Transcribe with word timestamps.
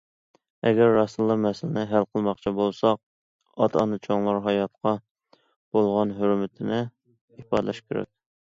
ئەگەر 0.67 0.87
راستتىنلا 0.93 1.35
مەسىلىنى 1.41 1.83
ھەل 1.91 2.07
قىلماقچى 2.15 2.53
بولساق، 2.61 2.97
ئاتا- 3.67 3.83
ئانا، 3.83 4.01
چوڭلار 4.09 4.41
ھاياتقا 4.49 4.95
بولغان 5.77 6.17
ھۆرمىتىنى 6.23 6.83
ئىپادىلىشى 6.85 7.89
كېرەك. 7.91 8.15